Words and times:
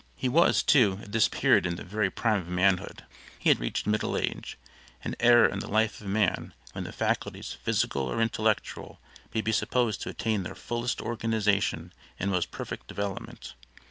He 0.15 0.27
was, 0.29 0.63
too, 0.63 0.97
at 1.03 1.11
this 1.11 1.29
period 1.29 1.67
in 1.67 1.75
the 1.75 1.83
very 1.83 2.09
prime 2.09 2.39
of 2.39 2.47
manhood. 2.47 3.03
He 3.37 3.49
had 3.49 3.59
reached 3.59 3.85
middle 3.85 4.17
age 4.17 4.57
an 5.03 5.15
era 5.19 5.53
in 5.53 5.59
the 5.59 5.67
life 5.69 6.01
of 6.01 6.07
man 6.07 6.55
when 6.71 6.85
the 6.85 6.91
faculties, 6.91 7.53
physical 7.53 8.07
or 8.11 8.19
intellectual, 8.19 8.99
may 9.31 9.41
be 9.41 9.51
supposed 9.51 10.01
to 10.01 10.09
attain 10.09 10.41
their 10.41 10.55
fullest 10.55 11.01
organization 11.01 11.93
and 12.19 12.31
most 12.31 12.49
perfect 12.49 12.87
development. 12.87 13.53